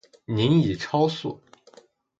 [0.25, 1.39] 您已超速